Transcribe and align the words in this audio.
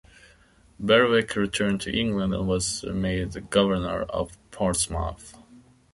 Berwick 0.79 1.35
returned 1.35 1.81
to 1.81 1.95
England 1.95 2.33
and 2.33 2.47
was 2.47 2.83
made 2.85 3.51
Governor 3.51 4.01
of 4.09 4.35
Portsmouth. 4.49 5.35